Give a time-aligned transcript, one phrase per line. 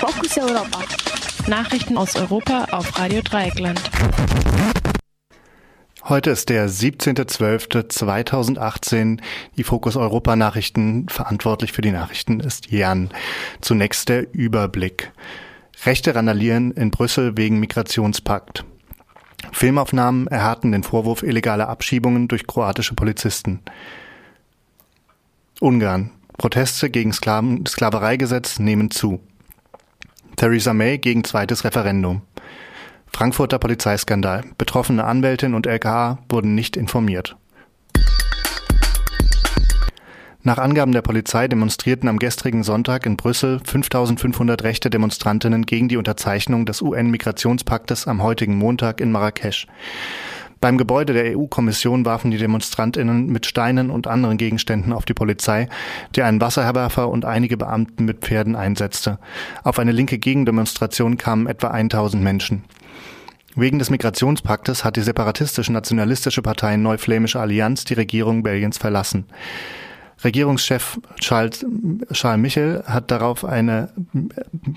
[0.00, 0.80] Fokus Europa.
[1.46, 3.78] Nachrichten aus Europa auf Radio Dreieckland.
[6.04, 9.20] Heute ist der 17.12.2018.
[9.58, 13.10] Die Fokus Europa Nachrichten verantwortlich für die Nachrichten ist Jan.
[13.60, 15.12] Zunächst der Überblick.
[15.84, 18.64] Rechte randalieren in Brüssel wegen Migrationspakt.
[19.52, 23.60] Filmaufnahmen erharten den Vorwurf illegaler Abschiebungen durch kroatische Polizisten.
[25.60, 26.12] Ungarn.
[26.38, 29.20] Proteste gegen Sklaven Sklavereigesetz nehmen zu.
[30.40, 32.22] Theresa May gegen zweites Referendum.
[33.12, 34.42] Frankfurter Polizeiskandal.
[34.56, 37.36] Betroffene Anwältin und LKA wurden nicht informiert.
[40.42, 45.98] Nach Angaben der Polizei demonstrierten am gestrigen Sonntag in Brüssel 5500 rechte Demonstrantinnen gegen die
[45.98, 49.66] Unterzeichnung des UN-Migrationspaktes am heutigen Montag in Marrakesch.
[50.60, 55.70] Beim Gebäude der EU-Kommission warfen die Demonstrantinnen mit Steinen und anderen Gegenständen auf die Polizei,
[56.14, 59.18] die einen Wasserwerfer und einige Beamten mit Pferden einsetzte.
[59.64, 62.64] Auf eine linke Gegendemonstration kamen etwa 1000 Menschen.
[63.56, 69.24] Wegen des Migrationspaktes hat die separatistische nationalistische Partei Neuflämische Allianz die Regierung Belgiens verlassen.
[70.22, 71.64] Regierungschef Charles,
[72.12, 73.88] Charles Michel hat darauf eine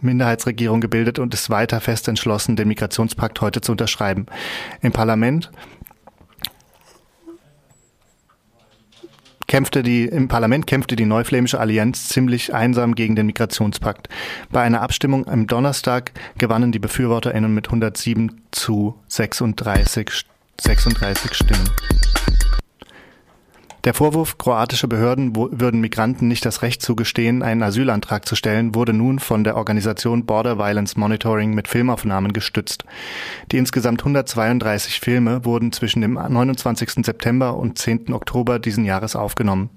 [0.00, 4.26] Minderheitsregierung gebildet und ist weiter fest entschlossen, den Migrationspakt heute zu unterschreiben.
[4.82, 5.50] Im Parlament
[9.50, 14.08] kämpfte die, im Parlament kämpfte die Neuflämische Allianz ziemlich einsam gegen den Migrationspakt.
[14.52, 20.24] Bei einer Abstimmung am Donnerstag gewannen die BefürworterInnen mit 107 zu 36,
[20.60, 21.68] 36 Stimmen.
[23.84, 28.92] Der Vorwurf, kroatische Behörden würden Migranten nicht das Recht zugestehen, einen Asylantrag zu stellen, wurde
[28.92, 32.84] nun von der Organisation Border Violence Monitoring mit Filmaufnahmen gestützt.
[33.52, 37.06] Die insgesamt 132 Filme wurden zwischen dem 29.
[37.06, 38.12] September und 10.
[38.12, 39.70] Oktober diesen Jahres aufgenommen.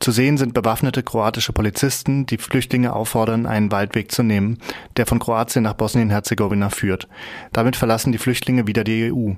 [0.00, 4.58] Zu sehen sind bewaffnete kroatische Polizisten, die Flüchtlinge auffordern, einen Waldweg zu nehmen,
[4.96, 7.08] der von Kroatien nach Bosnien-Herzegowina führt.
[7.52, 9.34] Damit verlassen die Flüchtlinge wieder die EU.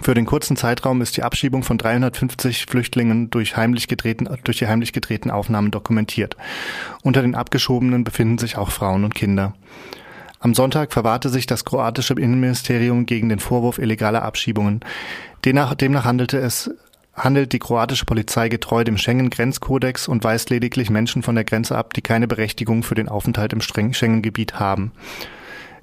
[0.00, 4.66] Für den kurzen Zeitraum ist die Abschiebung von 350 Flüchtlingen durch, heimlich gedrehten, durch die
[4.66, 6.36] heimlich gedrehten Aufnahmen dokumentiert.
[7.02, 9.54] Unter den Abgeschobenen befinden sich auch Frauen und Kinder.
[10.40, 14.80] Am Sonntag verwahrte sich das kroatische Innenministerium gegen den Vorwurf illegaler Abschiebungen.
[15.44, 16.70] Demnach, demnach handelte es
[17.14, 21.94] handelt die kroatische Polizei getreu dem Schengen-Grenzkodex und weist lediglich Menschen von der Grenze ab,
[21.94, 24.92] die keine Berechtigung für den Aufenthalt im Schengen-Gebiet haben.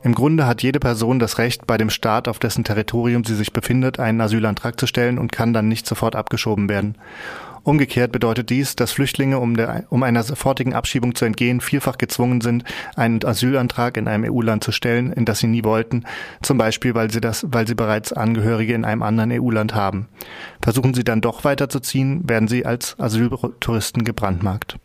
[0.03, 3.53] Im Grunde hat jede Person das Recht, bei dem Staat, auf dessen Territorium sie sich
[3.53, 6.95] befindet, einen Asylantrag zu stellen und kann dann nicht sofort abgeschoben werden.
[7.63, 12.41] Umgekehrt bedeutet dies, dass Flüchtlinge, um, der, um einer sofortigen Abschiebung zu entgehen, vielfach gezwungen
[12.41, 12.63] sind,
[12.95, 16.05] einen Asylantrag in einem EU-Land zu stellen, in das sie nie wollten,
[16.41, 20.07] zum Beispiel, weil sie, das, weil sie bereits Angehörige in einem anderen EU-Land haben.
[20.63, 24.77] Versuchen sie dann doch weiterzuziehen, werden sie als Asyltouristen gebrandmarkt.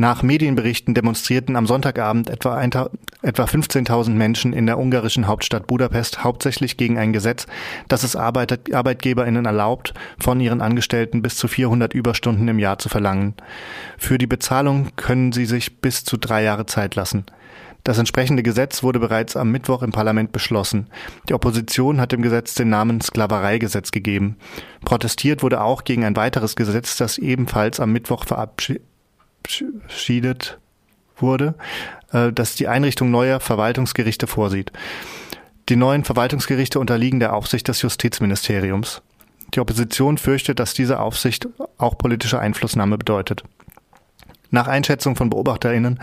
[0.00, 6.78] Nach Medienberichten demonstrierten am Sonntagabend etwa, etwa 15.000 Menschen in der ungarischen Hauptstadt Budapest hauptsächlich
[6.78, 7.46] gegen ein Gesetz,
[7.86, 12.88] das es Arbeit ArbeitgeberInnen erlaubt, von ihren Angestellten bis zu 400 Überstunden im Jahr zu
[12.88, 13.34] verlangen.
[13.98, 17.26] Für die Bezahlung können sie sich bis zu drei Jahre Zeit lassen.
[17.84, 20.86] Das entsprechende Gesetz wurde bereits am Mittwoch im Parlament beschlossen.
[21.28, 24.36] Die Opposition hat dem Gesetz den Namen Sklavereigesetz gegeben.
[24.82, 28.89] Protestiert wurde auch gegen ein weiteres Gesetz, das ebenfalls am Mittwoch verabschiedet
[29.46, 30.58] verabschiedet
[31.16, 31.54] wurde,
[32.12, 34.72] äh, das die Einrichtung neuer Verwaltungsgerichte vorsieht.
[35.68, 39.02] Die neuen Verwaltungsgerichte unterliegen der Aufsicht des Justizministeriums.
[39.54, 43.44] Die Opposition fürchtet, dass diese Aufsicht auch politische Einflussnahme bedeutet.
[44.50, 46.00] Nach Einschätzung von Beobachterinnen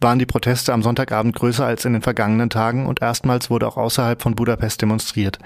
[0.00, 3.76] waren die Proteste am Sonntagabend größer als in den vergangenen Tagen und erstmals wurde auch
[3.76, 5.38] außerhalb von Budapest demonstriert.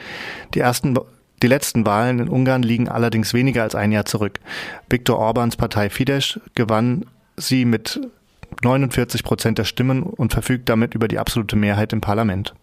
[0.55, 0.99] Die ersten
[1.43, 4.41] die letzten Wahlen in Ungarn liegen allerdings weniger als ein Jahr zurück.
[4.89, 7.05] Viktor Orbáns Partei Fidesz gewann
[7.37, 8.01] sie mit
[8.63, 12.55] 49 Prozent der Stimmen und verfügt damit über die absolute Mehrheit im Parlament.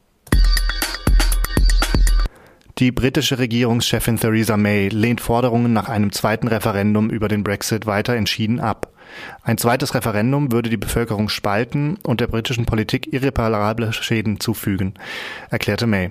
[2.80, 8.16] Die britische Regierungschefin Theresa May lehnt Forderungen nach einem zweiten Referendum über den Brexit weiter
[8.16, 8.92] entschieden ab.
[9.44, 14.96] Ein zweites Referendum würde die Bevölkerung spalten und der britischen Politik irreparable Schäden zufügen,
[15.52, 16.10] erklärte May.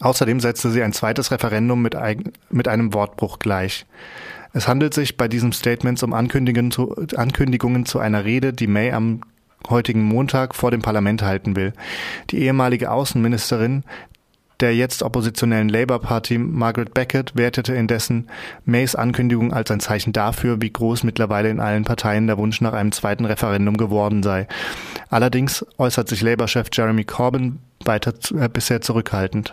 [0.00, 3.86] Außerdem setzte sie ein zweites Referendum mit, ein, mit einem Wortbruch gleich.
[4.52, 8.92] Es handelt sich bei diesem Statement um Ankündigungen zu, Ankündigungen zu einer Rede, die May
[8.92, 9.20] am
[9.68, 11.72] heutigen Montag vor dem Parlament halten will.
[12.30, 13.84] Die ehemalige Außenministerin
[14.60, 18.28] der jetzt oppositionellen Labour Party Margaret Beckett wertete indessen
[18.64, 22.74] Mays Ankündigung als ein Zeichen dafür, wie groß mittlerweile in allen Parteien der Wunsch nach
[22.74, 24.46] einem zweiten Referendum geworden sei.
[25.08, 29.52] Allerdings äußert sich Labour-Chef Jeremy Corbyn weiter äh, bisher zurückhaltend.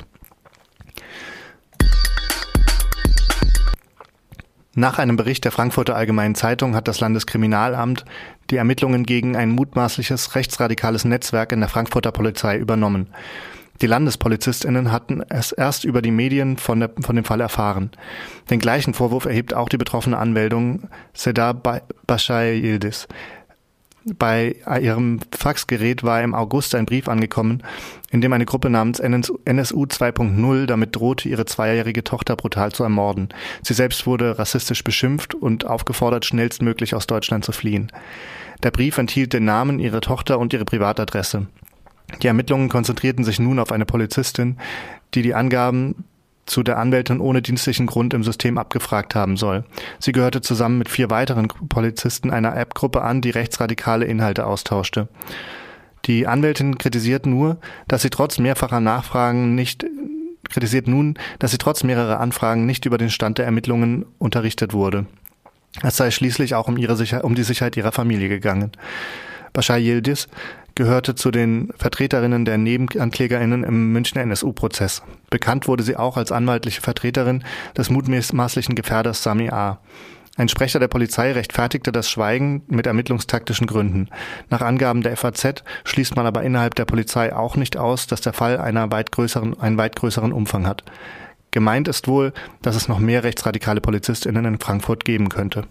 [4.80, 8.06] Nach einem Bericht der Frankfurter Allgemeinen Zeitung hat das Landeskriminalamt
[8.52, 13.08] die Ermittlungen gegen ein mutmaßliches rechtsradikales Netzwerk in der Frankfurter Polizei übernommen.
[13.82, 17.90] Die Landespolizistinnen hatten es erst über die Medien von, der, von dem Fall erfahren.
[18.52, 21.56] Den gleichen Vorwurf erhebt auch die betroffene Anmeldung Sedar
[22.06, 23.08] Bashai Yildiz.
[24.18, 27.62] Bei ihrem Faxgerät war im August ein Brief angekommen,
[28.09, 33.30] in dem eine Gruppe namens NSU 2.0 damit drohte, ihre zweijährige Tochter brutal zu ermorden.
[33.63, 37.92] Sie selbst wurde rassistisch beschimpft und aufgefordert, schnellstmöglich aus Deutschland zu fliehen.
[38.63, 41.48] Der Brief enthielt den Namen ihrer Tochter und ihre Privatadresse.
[42.21, 44.57] Die Ermittlungen konzentrierten sich nun auf eine Polizistin,
[45.13, 46.06] die die Angaben
[46.48, 49.64] zu der Anwältin ohne dienstlichen Grund im System abgefragt haben soll.
[50.00, 55.08] Sie gehörte zusammen mit vier weiteren Polizisten einer App-Gruppe an, die rechtsradikale Inhalte austauschte.
[56.06, 57.58] Die Anwältin kritisiert nur,
[57.88, 59.86] dass sie trotz mehrfacher Nachfragen nicht
[60.50, 65.06] kritisiert nun, dass sie trotz mehrerer Anfragen nicht über den Stand der Ermittlungen unterrichtet wurde.
[65.84, 68.72] Es sei schließlich auch um, ihre Sicher um die Sicherheit ihrer Familie gegangen.
[69.54, 70.28] Bashar Yildiz
[70.77, 75.01] gehörte zu den Vertreterinnen der Nebenanklägerinnen im Münchner NSU-Prozess.
[75.31, 77.44] Bekannt wurde sie auch als anwaltliche Vertreterin
[77.75, 79.79] des mutmaßlichen Gefährders Sami A.
[80.38, 84.09] Ein Sprecher der Polizei rechtfertigte das Schweigen mit ermittlungstaktischen Gründen.
[84.51, 88.33] Nach Angaben der FAZ schließt man aber innerhalb der Polizei auch nicht aus, dass der
[88.33, 90.83] Fall einer weit größeren, einen weit größeren Umfang hat.
[91.50, 95.63] Gemeint ist wohl, dass es noch mehr rechtsradikale PolizistInnen in Frankfurt geben könnte.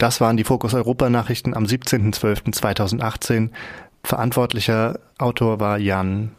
[0.00, 3.50] Das waren die Fokus Europa Nachrichten am 17.12.2018.
[4.02, 6.32] Verantwortlicher Autor war Jan